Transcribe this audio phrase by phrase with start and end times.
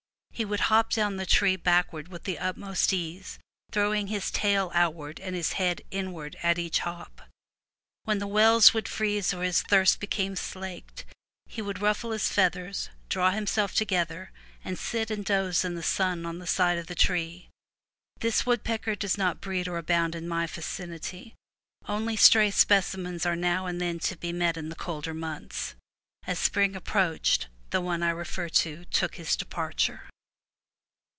[0.33, 3.37] He would hop down the tree backward with the utmost ease,
[3.71, 7.21] throwing his tail outward and his head inward at each hop.
[8.05, 11.05] When the wells would freeze or his thirst became slaked,
[11.45, 14.31] he would ruffle his feathers, draw him self together,
[14.65, 17.49] and sit and doze in the sun on the side of the tree.
[18.17, 21.35] This woodpecker does not breed or abound in my vicinity;
[21.87, 25.75] only stray specimens are now and then to be met in the colder months.
[26.25, 30.07] As spring approached, the one I refer to took his departure.